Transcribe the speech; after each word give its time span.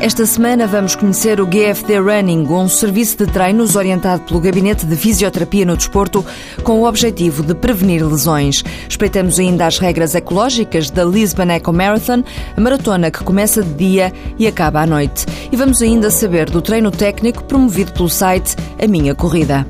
Esta 0.00 0.24
semana 0.24 0.66
vamos 0.66 0.94
conhecer 0.94 1.42
o 1.42 1.46
GFD 1.46 1.98
Running, 1.98 2.46
um 2.46 2.66
serviço 2.70 3.18
de 3.18 3.26
treinos 3.26 3.76
orientado 3.76 4.22
pelo 4.22 4.40
Gabinete 4.40 4.86
de 4.86 4.96
Fisioterapia 4.96 5.66
no 5.66 5.76
Desporto 5.76 6.24
com 6.64 6.80
o 6.80 6.88
objetivo 6.88 7.42
de 7.42 7.54
prevenir 7.54 8.02
lesões. 8.02 8.64
Espreitamos 8.88 9.38
ainda 9.38 9.66
as 9.66 9.78
regras 9.78 10.14
ecológicas 10.14 10.90
da 10.90 11.04
Lisbon 11.04 11.50
Eco 11.50 11.70
Marathon, 11.70 12.24
a 12.56 12.60
maratona 12.62 13.10
que 13.10 13.22
começa 13.22 13.62
de 13.62 13.74
dia 13.74 14.10
e 14.38 14.46
acaba 14.46 14.80
à 14.80 14.86
noite. 14.86 15.26
E 15.52 15.56
vamos 15.56 15.82
ainda 15.82 16.08
saber 16.10 16.48
do 16.48 16.62
treino 16.62 16.90
técnico 16.90 17.44
promovido 17.44 17.92
pelo 17.92 18.08
site 18.08 18.56
A 18.82 18.86
Minha 18.86 19.14
Corrida. 19.14 19.66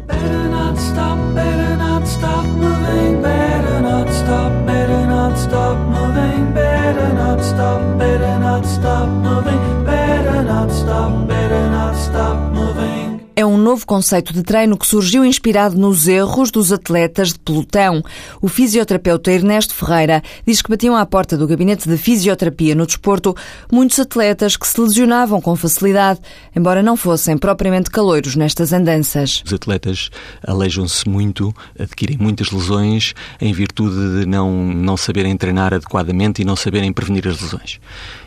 stop 8.80 9.08
moving 9.08 9.59
novo 13.70 13.86
conceito 13.86 14.32
de 14.32 14.42
treino 14.42 14.76
que 14.76 14.84
surgiu 14.84 15.24
inspirado 15.24 15.78
nos 15.78 16.08
erros 16.08 16.50
dos 16.50 16.72
atletas 16.72 17.32
de 17.32 17.38
pelotão. 17.38 18.02
O 18.42 18.48
fisioterapeuta 18.48 19.30
Ernesto 19.30 19.72
Ferreira 19.72 20.24
diz 20.44 20.60
que 20.60 20.68
batiam 20.68 20.96
à 20.96 21.06
porta 21.06 21.36
do 21.36 21.46
gabinete 21.46 21.88
de 21.88 21.96
fisioterapia 21.96 22.74
no 22.74 22.84
desporto 22.84 23.32
muitos 23.70 24.00
atletas 24.00 24.56
que 24.56 24.66
se 24.66 24.80
lesionavam 24.80 25.40
com 25.40 25.54
facilidade, 25.54 26.18
embora 26.54 26.82
não 26.82 26.96
fossem 26.96 27.38
propriamente 27.38 27.90
caloiros 27.90 28.34
nestas 28.34 28.72
andanças. 28.72 29.40
Os 29.46 29.52
atletas 29.52 30.10
alejam-se 30.44 31.08
muito, 31.08 31.54
adquirem 31.78 32.18
muitas 32.18 32.50
lesões 32.50 33.14
em 33.40 33.52
virtude 33.52 34.18
de 34.18 34.26
não, 34.26 34.50
não 34.50 34.96
saberem 34.96 35.36
treinar 35.36 35.72
adequadamente 35.72 36.42
e 36.42 36.44
não 36.44 36.56
saberem 36.56 36.92
prevenir 36.92 37.28
as 37.28 37.40
lesões. 37.40 37.78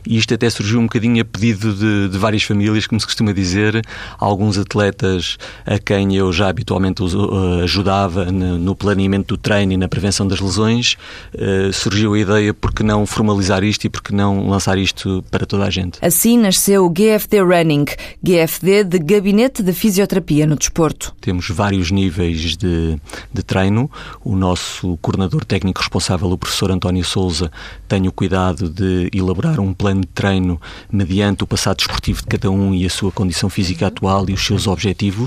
E 0.07 0.17
isto 0.17 0.33
até 0.33 0.49
surgiu 0.49 0.79
um 0.79 0.83
bocadinho 0.83 1.21
a 1.21 1.25
pedido 1.25 1.73
de, 1.73 2.07
de 2.07 2.17
várias 2.17 2.43
famílias, 2.43 2.87
como 2.87 3.01
se 3.01 3.05
costuma 3.05 3.33
dizer, 3.33 3.81
alguns 4.17 4.57
atletas 4.57 5.32
a 5.65 5.79
quem 5.79 6.15
eu 6.15 6.31
já 6.31 6.49
habitualmente 6.49 7.03
eh, 7.03 7.63
ajudava 7.63 8.31
no 8.31 8.75
planeamento 8.75 9.35
do 9.35 9.37
treino 9.37 9.73
e 9.73 9.77
na 9.77 9.87
prevenção 9.87 10.27
das 10.27 10.39
lesões, 10.39 10.95
eh, 11.33 11.69
surgiu 11.73 12.13
a 12.13 12.19
ideia 12.19 12.53
por 12.53 12.73
que 12.73 12.83
não 12.83 13.05
formalizar 13.05 13.63
isto 13.63 13.85
e 13.85 13.89
por 13.89 14.01
que 14.01 14.13
não 14.13 14.47
lançar 14.49 14.77
isto 14.77 15.23
para 15.29 15.45
toda 15.45 15.65
a 15.65 15.69
gente. 15.69 15.97
Assim 16.01 16.37
nasceu 16.37 16.85
o 16.85 16.89
GFD 16.89 17.41
Running, 17.41 17.85
GFD 18.21 18.83
de 18.83 18.99
Gabinete 18.99 19.63
de 19.63 19.73
Fisioterapia 19.73 20.45
no 20.45 20.55
Desporto. 20.55 21.15
Temos 21.21 21.49
vários 21.49 21.91
níveis 21.91 22.55
de, 22.55 22.99
de 23.33 23.43
treino. 23.43 23.89
O 24.23 24.35
nosso 24.35 24.97
coordenador 25.01 25.45
técnico 25.45 25.79
responsável, 25.79 26.29
o 26.31 26.37
professor 26.37 26.71
António 26.71 27.03
Souza, 27.03 27.51
tem 27.87 28.07
o 28.07 28.11
cuidado 28.11 28.69
de 28.69 29.09
elaborar 29.13 29.59
um 29.59 29.73
plano 29.73 30.01
de 30.01 30.07
treino 30.07 30.59
mediante 30.91 31.43
o 31.43 31.47
passado 31.47 31.77
desportivo 31.77 32.21
de 32.21 32.27
cada 32.27 32.49
um 32.49 32.73
e 32.73 32.85
a 32.85 32.89
sua 32.89 33.11
condição 33.11 33.49
física 33.49 33.87
atual 33.87 34.29
e 34.29 34.33
os 34.33 34.45
seus 34.45 34.67
objetivos 34.67 35.22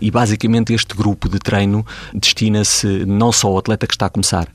e 0.00 0.10
basicamente 0.10 0.72
este 0.72 0.94
grupo 0.94 1.28
de 1.28 1.38
treino 1.38 1.86
destina-se 2.12 3.04
não 3.06 3.32
só 3.32 3.48
ao 3.48 3.58
atleta 3.58 3.86
que 3.86 3.94
está 3.94 4.06
a 4.06 4.10
começar, 4.10 4.48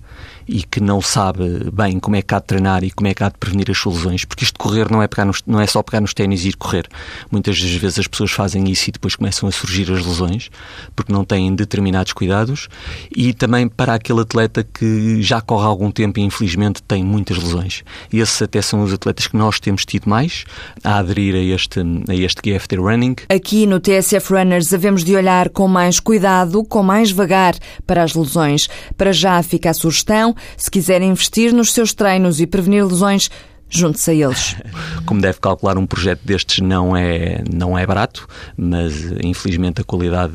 e 0.47 0.63
que 0.63 0.79
não 0.79 1.01
sabe 1.01 1.69
bem 1.71 1.99
como 1.99 2.15
é 2.15 2.21
que 2.21 2.33
há 2.33 2.39
de 2.39 2.45
treinar 2.45 2.83
e 2.83 2.91
como 2.91 3.07
é 3.07 3.13
que 3.13 3.23
há 3.23 3.29
de 3.29 3.37
prevenir 3.37 3.69
as 3.69 3.77
suas 3.77 3.97
lesões, 3.97 4.25
porque 4.25 4.43
isto 4.43 4.53
de 4.53 4.59
correr 4.59 4.91
não 4.91 5.01
é, 5.01 5.07
pegar 5.07 5.25
nos, 5.25 5.41
não 5.45 5.59
é 5.59 5.67
só 5.67 5.83
pegar 5.83 6.01
nos 6.01 6.13
ténis 6.13 6.45
e 6.45 6.49
ir 6.49 6.55
correr. 6.55 6.87
Muitas 7.31 7.59
das 7.59 7.71
vezes 7.71 7.99
as 7.99 8.07
pessoas 8.07 8.31
fazem 8.31 8.69
isso 8.69 8.89
e 8.89 8.91
depois 8.91 9.15
começam 9.15 9.47
a 9.47 9.51
surgir 9.51 9.91
as 9.91 10.05
lesões, 10.05 10.49
porque 10.95 11.13
não 11.13 11.23
têm 11.23 11.53
determinados 11.55 12.13
cuidados, 12.13 12.67
e 13.15 13.33
também 13.33 13.67
para 13.67 13.93
aquele 13.93 14.21
atleta 14.21 14.63
que 14.63 15.21
já 15.21 15.41
corre 15.41 15.65
há 15.65 15.67
algum 15.67 15.91
tempo 15.91 16.19
e 16.19 16.23
infelizmente 16.23 16.81
tem 16.83 17.03
muitas 17.03 17.37
lesões. 17.37 17.83
E 18.11 18.19
esses 18.19 18.41
até 18.41 18.61
são 18.61 18.81
os 18.81 18.93
atletas 18.93 19.27
que 19.27 19.37
nós 19.37 19.59
temos 19.59 19.85
tido 19.85 20.09
mais 20.09 20.45
a 20.83 20.97
aderir 20.97 21.35
a 21.35 21.39
este, 21.39 21.79
a 21.79 22.15
este 22.15 22.41
GFT 22.41 22.75
Running. 22.77 23.15
Aqui 23.29 23.65
no 23.65 23.79
TSF 23.79 24.33
Runners 24.33 24.73
havemos 24.73 25.03
de 25.03 25.15
olhar 25.15 25.49
com 25.49 25.67
mais 25.67 25.99
cuidado, 25.99 26.63
com 26.63 26.81
mais 26.81 27.11
vagar 27.11 27.55
para 27.85 28.03
as 28.03 28.13
lesões. 28.13 28.67
Para 28.97 29.11
já 29.11 29.41
fica 29.43 29.69
a 29.69 29.73
sugestão, 29.73 30.08
se 30.57 30.71
quiser 30.71 31.01
investir 31.01 31.53
nos 31.53 31.73
seus 31.73 31.93
treinos 31.93 32.39
e 32.39 32.47
prevenir 32.47 32.85
lesões, 32.85 33.29
junte-se 33.69 34.11
a 34.11 34.13
eles. 34.13 34.55
Como 35.05 35.21
deve 35.21 35.39
calcular, 35.39 35.77
um 35.77 35.85
projeto 35.85 36.21
destes 36.23 36.59
não 36.59 36.95
é, 36.95 37.43
não 37.51 37.77
é 37.77 37.85
barato, 37.85 38.27
mas 38.57 39.11
infelizmente 39.23 39.81
a 39.81 39.83
qualidade, 39.83 40.33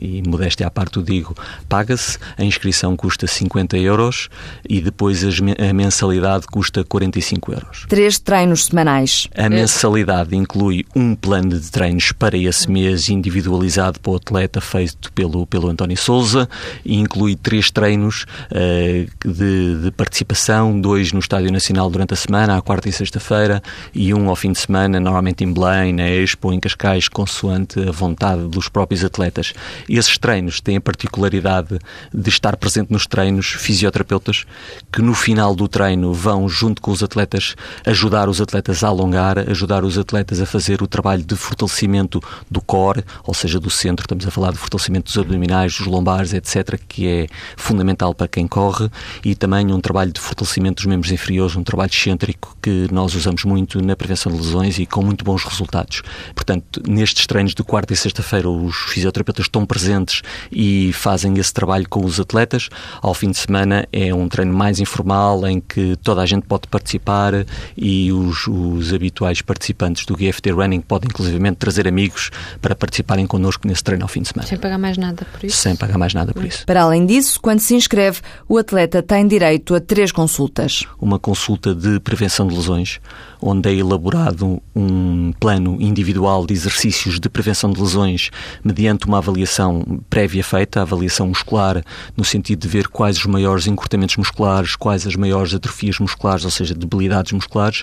e 0.00 0.22
modéstia 0.26 0.66
à 0.66 0.70
parte 0.70 0.98
o 0.98 1.02
digo, 1.02 1.34
paga-se. 1.68 2.18
A 2.36 2.44
inscrição 2.44 2.96
custa 2.96 3.26
50 3.26 3.76
euros 3.78 4.28
e 4.68 4.80
depois 4.80 5.22
a 5.24 5.72
mensalidade 5.72 6.46
custa 6.46 6.84
45 6.84 7.52
euros. 7.52 7.86
Três 7.88 8.18
treinos 8.18 8.66
semanais. 8.66 9.28
A 9.36 9.48
mensalidade 9.48 10.36
inclui 10.36 10.84
um 10.94 11.14
plano 11.14 11.58
de 11.58 11.70
treinos 11.70 12.12
para 12.12 12.36
esse 12.36 12.70
mês 12.70 13.08
individualizado 13.08 14.00
para 14.00 14.12
o 14.12 14.16
atleta 14.16 14.60
feito 14.60 15.12
pelo, 15.12 15.46
pelo 15.46 15.68
António 15.68 15.96
Souza 15.96 16.48
e 16.84 16.96
inclui 16.96 17.36
três 17.36 17.70
treinos 17.70 18.26
uh, 18.50 19.28
de, 19.28 19.82
de 19.82 19.90
participação, 19.90 20.78
dois 20.80 21.12
no 21.12 21.18
Estádio 21.18 21.50
Nacional 21.52 21.90
durante 21.90 22.14
a 22.14 22.16
semana, 22.16 22.56
quarta 22.66 22.88
e 22.88 22.92
sexta-feira 22.92 23.62
e 23.94 24.12
um 24.12 24.28
ao 24.28 24.34
fim 24.34 24.50
de 24.50 24.58
semana, 24.58 24.98
normalmente 24.98 25.44
em 25.44 25.52
Belém, 25.52 25.92
na 25.92 26.10
Expo, 26.10 26.52
em 26.52 26.58
Cascais, 26.58 27.08
consoante 27.08 27.80
a 27.80 27.92
vontade 27.92 28.48
dos 28.48 28.68
próprios 28.68 29.04
atletas. 29.04 29.54
Esses 29.88 30.18
treinos 30.18 30.60
têm 30.60 30.78
a 30.78 30.80
particularidade 30.80 31.78
de 32.12 32.28
estar 32.28 32.56
presente 32.56 32.92
nos 32.92 33.06
treinos 33.06 33.46
fisioterapeutas 33.46 34.44
que 34.92 35.00
no 35.00 35.14
final 35.14 35.54
do 35.54 35.68
treino 35.68 36.12
vão, 36.12 36.48
junto 36.48 36.82
com 36.82 36.90
os 36.90 37.04
atletas, 37.04 37.54
ajudar 37.86 38.28
os 38.28 38.40
atletas 38.40 38.82
a 38.82 38.88
alongar, 38.88 39.38
ajudar 39.48 39.84
os 39.84 39.96
atletas 39.96 40.40
a 40.40 40.46
fazer 40.46 40.82
o 40.82 40.88
trabalho 40.88 41.22
de 41.22 41.36
fortalecimento 41.36 42.20
do 42.50 42.60
core, 42.60 43.04
ou 43.22 43.32
seja, 43.32 43.60
do 43.60 43.70
centro, 43.70 44.02
estamos 44.02 44.26
a 44.26 44.30
falar 44.32 44.50
de 44.50 44.58
fortalecimento 44.58 45.04
dos 45.04 45.16
abdominais, 45.16 45.76
dos 45.76 45.86
lombares, 45.86 46.32
etc., 46.32 46.80
que 46.88 47.06
é 47.06 47.26
fundamental 47.56 48.12
para 48.12 48.26
quem 48.26 48.48
corre, 48.48 48.90
e 49.24 49.36
também 49.36 49.72
um 49.72 49.80
trabalho 49.80 50.10
de 50.10 50.20
fortalecimento 50.20 50.82
dos 50.82 50.86
membros 50.86 51.12
inferiores, 51.12 51.54
um 51.54 51.62
trabalho 51.62 51.92
excêntrico 51.92 52.55
que 52.66 52.88
nós 52.92 53.14
usamos 53.14 53.44
muito 53.44 53.80
na 53.80 53.94
prevenção 53.94 54.32
de 54.32 54.38
lesões 54.38 54.76
e 54.80 54.86
com 54.86 55.00
muito 55.00 55.24
bons 55.24 55.44
resultados. 55.44 56.02
Portanto, 56.34 56.82
nestes 56.84 57.24
treinos 57.24 57.54
de 57.54 57.62
quarta 57.62 57.92
e 57.92 57.96
sexta-feira, 57.96 58.50
os 58.50 58.74
fisioterapeutas 58.88 59.44
estão 59.44 59.64
presentes 59.64 60.22
e 60.50 60.92
fazem 60.92 61.38
esse 61.38 61.54
trabalho 61.54 61.88
com 61.88 62.04
os 62.04 62.18
atletas. 62.18 62.68
Ao 63.00 63.14
fim 63.14 63.30
de 63.30 63.38
semana 63.38 63.86
é 63.92 64.12
um 64.12 64.28
treino 64.28 64.52
mais 64.52 64.80
informal 64.80 65.46
em 65.46 65.60
que 65.60 65.94
toda 66.02 66.22
a 66.22 66.26
gente 66.26 66.42
pode 66.42 66.66
participar 66.66 67.46
e 67.76 68.10
os, 68.10 68.48
os 68.48 68.92
habituais 68.92 69.40
participantes 69.40 70.04
do 70.04 70.16
GFT 70.16 70.50
Running 70.50 70.80
podem, 70.80 71.08
inclusivamente, 71.08 71.58
trazer 71.58 71.86
amigos 71.86 72.32
para 72.60 72.74
participarem 72.74 73.28
connosco 73.28 73.68
nesse 73.68 73.84
treino 73.84 74.02
ao 74.02 74.08
fim 74.08 74.22
de 74.22 74.28
semana. 74.28 74.48
Sem 74.48 74.58
pagar 74.58 74.78
mais 74.78 74.98
nada 74.98 75.24
por 75.30 75.44
isso? 75.44 75.56
Sem 75.56 75.76
pagar 75.76 75.98
mais 75.98 76.12
nada 76.12 76.34
por 76.34 76.44
isso. 76.44 76.66
Para 76.66 76.82
além 76.82 77.06
disso, 77.06 77.40
quando 77.40 77.60
se 77.60 77.76
inscreve, 77.76 78.22
o 78.48 78.58
atleta 78.58 79.04
tem 79.04 79.24
direito 79.24 79.72
a 79.72 79.80
três 79.80 80.10
consultas. 80.10 80.84
Uma 81.00 81.20
consulta 81.20 81.72
de 81.72 82.00
prevenção 82.00 82.48
de 82.48 82.55
lesões, 82.56 83.00
onde 83.40 83.68
é 83.68 83.74
elaborado 83.74 84.62
um 84.74 85.32
plano 85.38 85.76
individual 85.80 86.46
de 86.46 86.54
exercícios 86.54 87.20
de 87.20 87.28
prevenção 87.28 87.70
de 87.70 87.80
lesões 87.80 88.30
mediante 88.64 89.06
uma 89.06 89.18
avaliação 89.18 90.00
prévia 90.08 90.42
feita, 90.42 90.80
a 90.80 90.82
avaliação 90.82 91.28
muscular, 91.28 91.82
no 92.16 92.24
sentido 92.24 92.60
de 92.60 92.68
ver 92.68 92.88
quais 92.88 93.18
os 93.18 93.26
maiores 93.26 93.66
encurtamentos 93.66 94.16
musculares, 94.16 94.76
quais 94.76 95.06
as 95.06 95.16
maiores 95.16 95.54
atrofias 95.54 95.98
musculares, 95.98 96.44
ou 96.44 96.50
seja, 96.50 96.74
debilidades 96.74 97.32
musculares. 97.32 97.82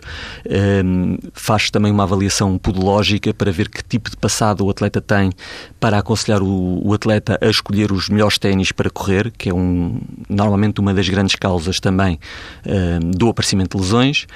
Um, 0.85 1.17
faz 1.33 1.69
também 1.69 1.91
uma 1.91 2.03
avaliação 2.03 2.57
podológica 2.57 3.33
para 3.33 3.51
ver 3.51 3.69
que 3.69 3.83
tipo 3.83 4.09
de 4.09 4.17
passado 4.17 4.65
o 4.65 4.69
atleta 4.69 5.01
tem, 5.01 5.31
para 5.79 5.97
aconselhar 5.97 6.41
o, 6.41 6.81
o 6.85 6.93
atleta 6.93 7.37
a 7.41 7.47
escolher 7.47 7.91
os 7.91 8.09
melhores 8.09 8.37
ténis 8.37 8.71
para 8.71 8.89
correr, 8.89 9.31
que 9.37 9.49
é 9.49 9.53
um, 9.53 9.99
normalmente 10.29 10.79
uma 10.79 10.93
das 10.93 11.07
grandes 11.09 11.35
causas 11.35 11.79
também 11.79 12.19
um, 12.65 13.11
do 13.11 13.29
aparecimento 13.29 13.77
de 13.77 13.83
lesões. 13.83 14.27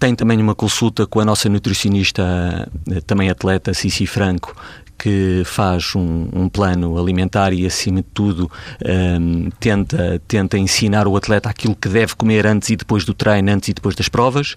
Tem 0.00 0.14
também 0.14 0.40
uma 0.40 0.54
consulta 0.54 1.06
com 1.06 1.20
a 1.20 1.24
nossa 1.26 1.46
nutricionista, 1.50 2.66
eh, 2.90 3.02
também 3.02 3.28
atleta, 3.28 3.74
Cici 3.74 4.06
Franco, 4.06 4.56
que 4.98 5.42
faz 5.44 5.94
um, 5.94 6.28
um, 6.32 6.48
plano 6.48 6.98
alimentar 6.98 7.52
e, 7.52 7.66
acima 7.66 8.00
de 8.00 8.08
tudo, 8.12 8.50
um, 8.82 8.88
ehm, 8.88 9.48
tenta, 9.60 10.20
tenta 10.26 10.58
ensinar 10.58 11.06
o 11.06 11.16
atleta 11.16 11.50
aquilo 11.50 11.76
que 11.76 11.88
deve 11.88 12.14
comer 12.14 12.46
antes 12.46 12.70
e 12.70 12.76
depois 12.76 13.04
do 13.04 13.12
treino, 13.12 13.50
antes 13.52 13.68
e 13.68 13.74
depois 13.74 13.94
das 13.94 14.08
provas 14.08 14.56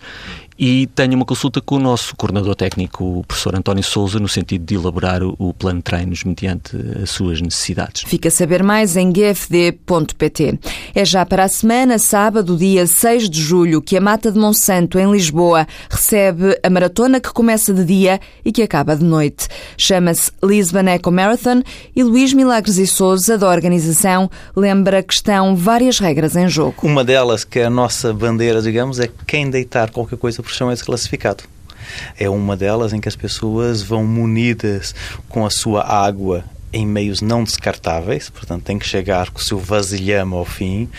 e 0.58 0.88
tenho 0.88 1.16
uma 1.16 1.26
consulta 1.26 1.62
com 1.62 1.76
o 1.76 1.80
nosso 1.80 2.16
coordenador 2.16 2.56
técnico, 2.56 3.20
o 3.20 3.24
professor 3.24 3.56
António 3.56 3.84
Souza, 3.84 4.20
no 4.20 4.28
sentido 4.28 4.66
de 4.66 4.76
elaborar 4.76 5.22
o 5.24 5.54
plano 5.54 5.80
de 5.80 5.84
treinos 5.84 6.24
mediante 6.24 6.78
as 7.02 7.10
suas 7.10 7.42
necessidades. 7.42 8.04
Fica 8.06 8.28
a 8.28 8.32
saber 8.32 8.64
mais 8.64 8.96
em 8.96 9.12
gfd.pt. 9.12 10.60
É 10.94 11.06
já 11.06 11.26
para 11.26 11.44
a 11.44 11.48
semana, 11.48 11.98
sábado, 11.98 12.56
dia 12.56 12.86
6 12.86 13.30
de 13.30 13.42
julho, 13.42 13.82
que 13.82 13.98
a 13.98 14.02
Mata 14.02 14.32
de 14.32 14.40
Monsanto, 14.40 15.00
em 15.00 15.12
Lisboa, 15.12 15.68
recebe 15.90 16.60
a 16.62 16.70
maratona 16.70 17.20
que 17.20 17.32
começa 17.32 17.74
de 17.74 17.84
dia 17.84 18.20
e 18.46 18.52
que 18.52 18.62
acaba 18.62 18.96
de 18.96 19.04
noite. 19.04 19.48
Chama-se 19.78 20.32
Lisbon 20.44 20.88
Eco 20.88 21.12
Marathon 21.12 21.64
e 21.96 22.04
Luís 22.04 22.34
Milagres 22.34 22.78
e 22.78 22.86
Souza, 22.86 23.38
da 23.38 23.50
organização, 23.50 24.30
lembra 24.56 25.02
que 25.02 25.14
estão 25.14 25.56
várias 25.56 26.00
regras 26.00 26.36
em 26.36 26.48
jogo. 26.48 26.76
Uma 26.84 27.04
delas, 27.04 27.44
que 27.44 27.60
é 27.60 27.66
a 27.66 27.70
nossa 27.70 28.14
bandeira, 28.14 28.62
digamos, 28.62 29.00
é 29.00 29.10
quem 29.26 29.50
deitar 29.50 29.90
qualquer 29.90 30.18
coisa 30.18 30.43
por 30.44 30.52
chão 30.52 30.70
é 30.70 30.74
desclassificado. 30.74 31.44
é 32.20 32.30
uma 32.30 32.56
delas 32.56 32.94
em 32.94 33.02
que 33.02 33.10
as 33.10 33.16
pessoas 33.16 33.82
vão 33.82 34.06
munidas 34.06 34.94
com 35.28 35.46
a 35.46 35.50
sua 35.50 35.84
água 35.84 36.44
em 36.74 36.86
meios 36.86 37.22
não 37.22 37.44
descartáveis, 37.44 38.30
portanto 38.30 38.64
tem 38.64 38.80
que 38.80 38.86
chegar 38.86 39.30
com 39.30 39.40
o 39.40 39.44
seu 39.44 39.60
vasilhame 39.60 40.34
ao 40.34 40.44
fim 40.44 40.84
uh, 40.84 40.90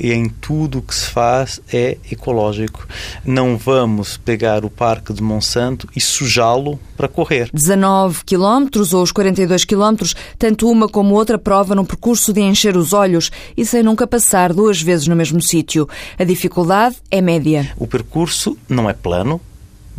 e 0.00 0.12
em 0.12 0.28
tudo 0.28 0.78
o 0.78 0.82
que 0.82 0.94
se 0.94 1.06
faz 1.06 1.60
é 1.72 1.96
ecológico. 2.10 2.86
Não 3.24 3.56
vamos 3.56 4.16
pegar 4.16 4.64
o 4.64 4.70
Parque 4.70 5.12
de 5.12 5.22
Monsanto 5.22 5.88
e 5.94 6.00
sujá-lo 6.00 6.78
para 6.96 7.08
correr. 7.08 7.48
19 7.52 8.24
quilómetros 8.24 8.92
ou 8.92 9.02
os 9.02 9.12
42 9.12 9.64
quilómetros, 9.64 10.14
tanto 10.38 10.68
uma 10.68 10.88
como 10.88 11.14
outra 11.14 11.38
prova 11.38 11.74
num 11.74 11.84
percurso 11.84 12.32
de 12.32 12.40
encher 12.40 12.76
os 12.76 12.92
olhos 12.92 13.30
e 13.56 13.64
sem 13.64 13.82
nunca 13.82 14.06
passar 14.06 14.52
duas 14.52 14.82
vezes 14.82 15.06
no 15.06 15.16
mesmo 15.16 15.40
sítio. 15.40 15.88
A 16.18 16.24
dificuldade 16.24 16.96
é 17.10 17.20
média. 17.20 17.72
O 17.76 17.86
percurso 17.86 18.58
não 18.68 18.88
é 18.88 18.92
plano, 18.92 19.40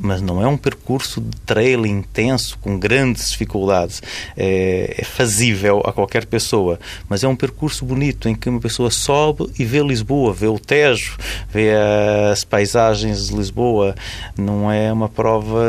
mas 0.02 0.22
não 0.22 0.42
é 0.42 0.48
um 0.48 0.58
percurso 0.58 1.22
de 1.22 1.38
trail 1.42 1.86
intenso, 1.86 2.58
com 2.60 2.78
grandes 2.78 3.32
dificuldades. 3.32 4.02
É, 4.36 4.96
é, 4.98 5.04
fazível 5.04 5.82
a 5.86 5.94
qualquer 5.94 6.26
pessoa, 6.26 6.80
mas 7.08 7.24
é 7.24 7.28
um 7.28 7.36
percurso 7.36 7.86
bonito 7.86 8.28
em 8.28 8.34
que 8.34 8.50
uma 8.50 8.60
pessoa 8.60 8.90
sobe 8.90 9.52
e 9.60 9.64
vê 9.64 9.80
Lisboa, 9.80 10.34
vê 10.34 10.48
o 10.48 10.58
Tejo, 10.58 11.18
vê 11.50 11.72
as 12.32 12.44
paisagens 12.44 13.28
de 13.28 13.36
Lisboa. 13.36 13.96
Não 14.36 14.72
é 14.72 14.92
uma 14.92 15.08
prova 15.08 15.62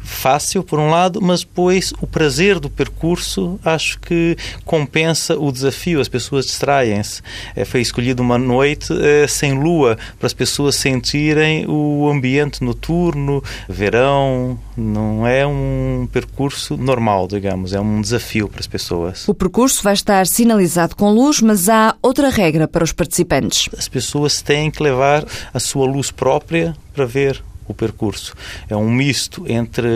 fácil, 0.00 0.62
por 0.64 0.78
um 0.78 0.88
lado, 0.88 1.20
mas 1.20 1.40
depois 1.40 1.92
o 2.00 2.06
prazer 2.06 2.58
do 2.58 2.70
percurso 2.70 3.60
acho 3.64 3.98
que 4.00 4.36
compensa 4.64 5.38
o 5.38 5.52
desafio. 5.52 6.00
As 6.00 6.08
pessoas 6.08 6.46
distraem-se. 6.46 7.20
É, 7.54 7.64
foi 7.64 7.82
escolhida 7.82 8.22
uma 8.22 8.38
noite 8.38 8.92
é, 8.98 9.26
sem 9.26 9.52
lua 9.52 9.98
para 10.18 10.26
as 10.26 10.32
pessoas 10.32 10.76
sentirem 10.76 11.66
o 11.68 12.08
ambiente 12.08 12.64
noturno 12.64 12.93
noturno, 12.94 13.42
verão, 13.68 14.58
não 14.76 15.26
é 15.26 15.46
um 15.46 16.08
percurso 16.12 16.76
normal, 16.76 17.26
digamos, 17.26 17.72
é 17.72 17.80
um 17.80 18.00
desafio 18.00 18.48
para 18.48 18.60
as 18.60 18.66
pessoas. 18.66 19.28
O 19.28 19.34
percurso 19.34 19.82
vai 19.82 19.94
estar 19.94 20.26
sinalizado 20.26 20.94
com 20.94 21.10
luz, 21.10 21.40
mas 21.40 21.68
há 21.68 21.96
outra 22.00 22.30
regra 22.30 22.68
para 22.68 22.84
os 22.84 22.92
participantes. 22.92 23.68
As 23.76 23.88
pessoas 23.88 24.40
têm 24.40 24.70
que 24.70 24.82
levar 24.82 25.24
a 25.52 25.60
sua 25.60 25.86
luz 25.86 26.10
própria 26.10 26.76
para 26.94 27.04
ver 27.04 27.42
o 27.66 27.72
percurso. 27.72 28.34
É 28.68 28.76
um 28.76 28.90
misto 28.90 29.44
entre 29.48 29.88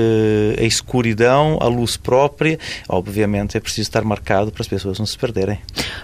a 0.59 0.63
escuridão, 0.63 1.59
a 1.61 1.67
luz 1.67 1.99
própria. 1.99 2.59
Obviamente 2.89 3.59
é 3.59 3.61
preciso 3.61 3.83
estar 3.83 4.03
marcado 4.03 4.51
para 4.51 4.63
as 4.63 4.69
pessoas 4.69 4.99
não 4.99 5.05
se 5.05 5.19
perderem. 5.19 5.61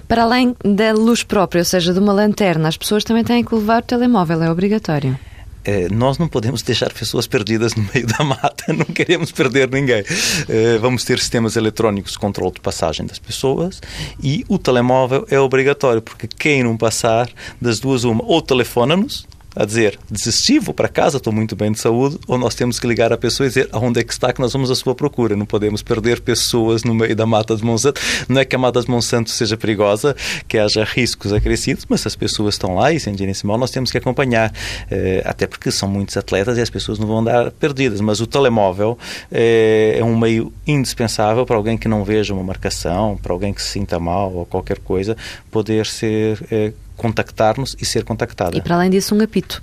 Para 0.06 0.25
além 0.25 0.55
da 0.62 0.93
luz 0.93 1.23
própria, 1.23 1.61
ou 1.61 1.64
seja, 1.64 1.94
de 1.94 1.99
uma 1.99 2.12
lanterna, 2.12 2.69
as 2.69 2.76
pessoas 2.76 3.02
também 3.02 3.25
têm 3.25 3.43
que 3.43 3.55
levar 3.55 3.82
o 3.82 3.87
telemóvel, 3.87 4.43
é 4.43 4.50
obrigatório. 4.50 5.19
É, 5.65 5.89
nós 5.89 6.19
não 6.19 6.29
podemos 6.29 6.63
deixar 6.63 6.93
pessoas 6.93 7.27
perdidas 7.27 7.75
no 7.75 7.89
meio 7.95 8.07
da 8.07 8.23
mata, 8.23 8.73
não 8.73 8.85
queremos 8.85 9.33
perder 9.33 9.71
ninguém. 9.71 10.05
É, 10.49 10.79
vamos 10.79 11.05
ter 11.05 11.19
sistemas 11.19 11.57
eletrónicos 11.57 12.13
de 12.13 12.19
controle 12.19 12.53
de 12.53 12.61
passagem 12.61 13.07
das 13.07 13.19
pessoas 13.19 13.81
e 14.23 14.45
o 14.49 14.59
telemóvel 14.59 15.27
é 15.31 15.39
obrigatório, 15.39 16.03
porque 16.03 16.29
quem 16.29 16.63
não 16.63 16.77
passar, 16.77 17.31
das 17.61 17.81
duas, 17.81 18.05
uma, 18.05 18.23
ou 18.25 18.43
telefona-nos, 18.43 19.27
a 19.55 19.65
dizer 19.65 19.99
desisti, 20.11 20.59
vou 20.59 20.75
para 20.75 20.89
casa, 20.89 21.19
estou 21.19 21.33
muito 21.33 21.55
bem 21.55 21.73
de 21.73 21.79
saúde, 21.79 22.19
ou 22.27 22.39
nós 22.39 22.55
temos 22.55 22.79
que 22.79 22.87
ligar 22.87 23.12
a 23.12 23.17
pessoa 23.17 23.47
e 23.47 23.49
dizer 23.49 23.69
aonde 23.73 24.01
é 24.01 24.05
que 24.05 24.12
está 24.12 24.33
que 24.33 24.41
nós 24.41 24.53
vamos 24.53 24.71
à 24.71 24.75
sua 24.75 24.95
procura. 24.95 25.37
Não 25.37 25.47
podemos 25.47 25.83
perder 25.83 26.21
pessoas 26.21 26.85
no 26.85 26.95
meio 26.95 27.15
da 27.15 27.27
mata 27.27 27.56
de 27.56 27.65
Monsanto. 27.65 28.01
Não 28.29 28.41
é 28.41 28.45
que 28.45 28.56
a 28.56 28.59
mata 28.59 28.81
de 28.81 28.91
Monsanto 28.91 29.31
seja 29.31 29.56
perigosa, 29.56 30.17
que 30.49 30.59
haja 30.59 30.85
riscos 30.85 31.33
acrescidos, 31.33 31.87
mas 31.89 32.01
se 32.01 32.09
as 32.09 32.17
pessoas 32.17 32.55
estão 32.55 32.75
lá 32.75 32.93
e 32.93 33.01
sentirem-se 33.01 33.47
mal, 33.47 33.59
nós 33.59 33.71
temos 33.71 33.91
que 33.91 33.99
acompanhar. 33.99 34.53
Eh, 34.91 35.23
até 35.25 35.47
porque 35.47 35.71
são 35.71 35.89
muitos 35.89 36.17
atletas 36.17 36.59
e 36.59 36.61
as 36.61 36.71
pessoas 36.71 36.99
não 36.99 37.06
vão 37.06 37.19
andar 37.19 37.51
perdidas. 37.53 38.01
Mas 38.01 38.21
o 38.21 38.27
telemóvel 38.27 38.99
eh, 39.31 39.97
é 39.99 40.05
um 40.05 40.17
meio 40.17 40.53
indispensável 40.67 41.45
para 41.47 41.56
alguém 41.56 41.77
que 41.77 41.89
não 41.89 42.05
veja 42.05 42.35
uma 42.35 42.43
marcação, 42.43 43.19
para 43.23 43.33
alguém 43.33 43.53
que 43.53 43.62
se 43.62 43.69
sinta 43.69 43.99
mal 43.99 44.33
ou 44.33 44.47
qualquer 44.47 44.79
coisa, 44.79 45.17
poder 45.51 45.87
ser 45.87 46.45
eh, 46.51 46.73
contactar-nos 46.96 47.76
e 47.81 47.85
ser 47.85 48.05
contactada. 48.05 48.56
E 48.56 48.61
para 48.61 48.76
além 48.76 48.91
disso, 48.91 49.14
um 49.14 49.23
apito. 49.23 49.62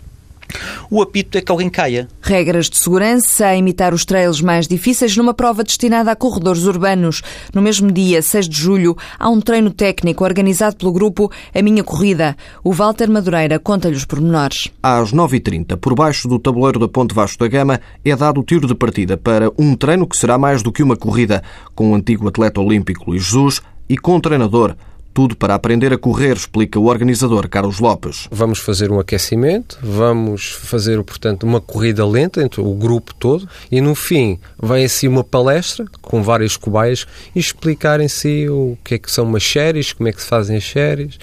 O 0.90 1.02
apito 1.02 1.38
é 1.38 1.42
que 1.42 1.52
alguém 1.52 1.70
caia. 1.70 2.08
Regras 2.22 2.70
de 2.70 2.78
segurança 2.78 3.48
a 3.48 3.56
imitar 3.56 3.94
os 3.94 4.06
trails 4.06 4.42
mais 4.42 4.68
difíceis 4.68 5.16
numa 5.16 5.34
prova 5.34 5.64
destinada 5.64 6.12
a 6.12 6.16
corredores 6.16 6.66
urbanos. 6.66 7.22
No 7.54 7.62
mesmo 7.62 7.92
dia, 7.92 8.22
6 8.22 8.50
de 8.50 8.58
julho, 8.58 8.98
há 9.18 9.30
um 9.30 9.40
treino 9.40 9.72
técnico 9.72 10.24
organizado 10.24 10.76
pelo 10.76 10.92
grupo 10.92 11.32
A 11.54 11.62
Minha 11.62 11.84
Corrida. 11.84 12.36
O 12.64 12.74
Walter 12.74 13.10
Madureira 13.10 13.60
conta-lhe 13.60 13.96
os 13.96 14.06
pormenores. 14.06 14.70
Às 14.82 15.14
9h30, 15.14 15.78
por 15.78 15.96
baixo 15.96 16.28
do 16.28 16.40
tabuleiro 16.40 16.80
da 16.80 16.88
Ponte 16.88 17.16
Vasco 17.16 17.40
da 17.40 17.48
Gama, 17.48 17.80
é 18.04 18.16
dado 18.16 18.42
o 18.42 18.44
tiro 18.44 18.68
de 18.68 18.76
partida 18.76 19.18
para 19.18 19.52
um 19.58 19.76
treino 19.76 20.08
que 20.08 20.18
será 20.18 20.38
mais 20.38 20.62
do 20.62 20.72
que 20.72 20.84
uma 20.84 20.98
corrida, 20.98 21.42
com 21.74 21.92
o 21.92 21.96
antigo 21.96 22.28
atleta 22.28 22.60
olímpico 22.60 23.12
Luís 23.12 23.24
Jesus 23.24 23.62
e 23.88 23.98
com 23.98 24.16
o 24.16 24.22
treinador 24.22 24.76
tudo 25.14 25.36
para 25.36 25.56
aprender 25.56 25.94
a 25.94 25.98
correr, 25.98 26.36
explica 26.36 26.80
o 26.80 26.86
organizador 26.86 27.48
Carlos 27.50 27.80
Lopes. 27.80 28.28
Vamos 28.32 28.60
fazer 28.60 28.92
um 28.92 29.00
aquecimento, 29.00 29.78
vamos 29.82 30.52
fazer, 30.52 31.02
portanto, 31.04 31.44
uma 31.44 31.62
corrida 31.62 32.06
lenta 32.06 32.42
entre 32.42 32.62
o 32.62 32.74
grupo 32.74 33.14
todo 33.16 33.48
e 33.72 33.82
no 33.82 33.96
fim 33.96 34.40
vem 34.62 34.86
assim 34.86 35.08
uma 35.08 35.24
palestra 35.24 35.86
com 36.02 36.24
várias 36.24 36.58
cobaias 36.58 37.06
e 37.36 37.40
explicar 37.40 38.00
em 38.00 38.08
si 38.08 38.48
o 38.50 38.78
que 38.84 38.96
é 38.96 38.98
que 38.98 39.12
são 39.12 39.26
umas 39.26 39.44
séries, 39.44 39.94
como 39.94 40.10
é 40.10 40.12
que 40.12 40.22
se 40.22 40.28
fazem 40.28 40.58
as 40.58 40.64
séries, 40.64 41.18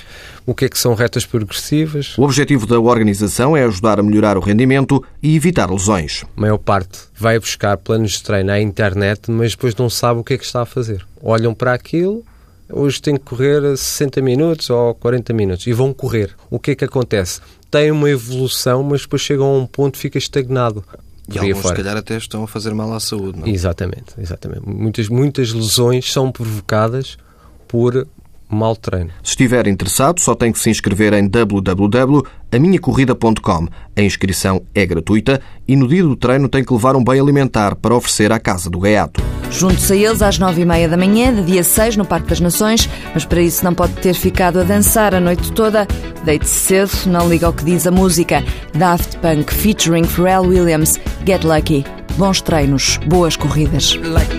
o 0.46 0.54
que 0.54 0.64
é 0.64 0.68
que 0.68 0.78
são 0.78 0.94
retas 0.94 1.26
progressivas. 1.26 2.16
O 2.16 2.22
objetivo 2.22 2.66
da 2.66 2.80
organização 2.80 3.56
é 3.56 3.64
ajudar 3.64 4.00
a 4.00 4.02
melhorar 4.02 4.36
o 4.38 4.40
rendimento 4.40 5.04
e 5.22 5.36
evitar 5.36 5.70
lesões. 5.70 6.24
A 6.36 6.40
maior 6.40 6.58
parte 6.58 7.00
vai 7.14 7.38
buscar 7.38 7.76
planos 7.76 8.12
de 8.12 8.22
treino 8.22 8.50
à 8.50 8.60
internet, 8.60 9.30
mas 9.30 9.52
depois 9.52 9.74
não 9.76 9.90
sabe 9.90 10.20
o 10.20 10.24
que 10.24 10.34
é 10.34 10.38
que 10.38 10.44
está 10.44 10.62
a 10.62 10.66
fazer. 10.66 11.06
Olham 11.22 11.54
para 11.54 11.74
aquilo 11.74 12.24
hoje 12.70 13.00
tem 13.00 13.16
que 13.16 13.24
correr 13.24 13.76
60 13.76 14.20
minutos 14.20 14.70
ou 14.70 14.94
40 14.94 15.32
minutos 15.32 15.66
e 15.66 15.72
vão 15.72 15.92
correr. 15.92 16.34
O 16.50 16.58
que 16.58 16.72
é 16.72 16.74
que 16.74 16.84
acontece? 16.84 17.40
Tem 17.70 17.90
uma 17.90 18.08
evolução, 18.08 18.82
mas 18.82 19.02
depois 19.02 19.22
chegam 19.22 19.46
a 19.46 19.58
um 19.58 19.66
ponto 19.66 19.96
e 19.96 19.98
fica 19.98 20.18
estagnado. 20.18 20.84
E 21.30 21.38
alguns, 21.38 21.58
fora. 21.58 21.76
se 21.76 21.82
calhar, 21.82 21.96
até 21.96 22.16
estão 22.16 22.44
a 22.44 22.48
fazer 22.48 22.72
mal 22.72 22.92
à 22.92 23.00
saúde, 23.00 23.40
não? 23.40 23.46
Exatamente, 23.46 24.14
exatamente. 24.18 24.62
Muitas, 24.66 25.08
muitas 25.08 25.52
lesões 25.52 26.10
são 26.10 26.32
provocadas 26.32 27.18
por 27.66 28.06
mal 28.48 28.76
treino. 28.76 29.10
Se 29.22 29.30
estiver 29.30 29.66
interessado, 29.66 30.20
só 30.20 30.34
tem 30.34 30.52
que 30.52 30.58
se 30.58 30.68
inscrever 30.70 31.14
em 31.14 31.28
www.aminhacorrida.com. 31.28 33.68
A 33.96 34.02
inscrição 34.02 34.62
é 34.74 34.84
gratuita 34.86 35.40
e 35.66 35.76
no 35.76 35.86
dia 35.86 36.02
do 36.02 36.16
treino 36.16 36.48
tem 36.48 36.64
que 36.64 36.72
levar 36.72 36.96
um 36.96 37.04
bem 37.04 37.20
alimentar 37.20 37.76
para 37.76 37.94
oferecer 37.94 38.32
à 38.32 38.40
Casa 38.40 38.70
do 38.70 38.78
Gaiato. 38.78 39.22
Junte-se 39.50 39.94
a 39.94 39.96
eles 39.96 40.22
às 40.22 40.38
nove 40.38 40.62
e 40.62 40.64
meia 40.64 40.88
da 40.88 40.96
manhã, 40.96 41.34
de 41.34 41.42
dia 41.42 41.64
6, 41.64 41.96
no 41.96 42.04
Parque 42.04 42.28
das 42.28 42.40
Nações, 42.40 42.88
mas 43.14 43.24
para 43.24 43.40
isso 43.40 43.64
não 43.64 43.74
pode 43.74 43.94
ter 43.94 44.14
ficado 44.14 44.60
a 44.60 44.62
dançar 44.62 45.12
a 45.14 45.20
noite 45.20 45.50
toda. 45.52 45.86
Deite-se 46.24 46.54
cedo, 46.54 46.90
não 47.06 47.28
liga 47.28 47.46
ao 47.46 47.52
que 47.52 47.64
diz 47.64 47.86
a 47.86 47.90
música. 47.90 48.44
Daft 48.74 49.18
Punk 49.18 49.52
featuring 49.52 50.04
Pharrell 50.04 50.46
Williams, 50.46 51.00
Get 51.26 51.44
Lucky. 51.44 51.84
Bons 52.16 52.40
treinos, 52.40 52.98
boas 53.06 53.36
corridas. 53.36 53.98
Like 54.02 54.38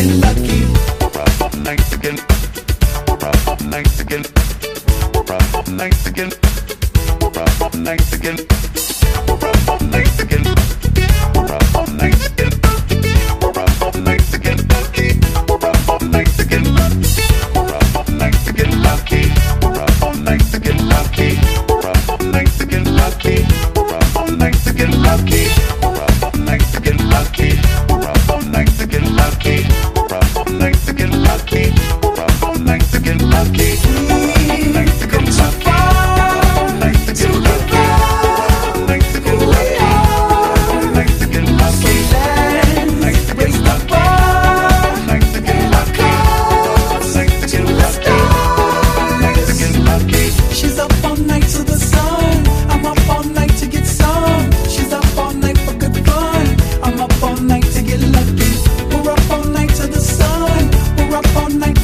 up 61.31 61.43
all 61.43 61.49
night. 61.49 61.80